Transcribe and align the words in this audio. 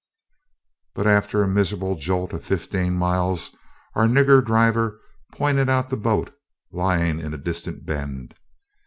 But 0.95 1.05
after 1.05 1.43
a 1.43 1.47
miserable 1.47 1.95
jolt 1.95 2.33
of 2.33 2.43
fifteen 2.43 2.95
miles, 2.95 3.55
our 3.93 4.07
nigger 4.07 4.43
driver 4.43 4.99
pointed 5.31 5.69
out 5.69 5.89
the 5.89 5.95
boat 5.95 6.33
lying 6.71 7.19
in 7.19 7.35
a 7.35 7.37
distant 7.37 7.85
bend. 7.85 8.33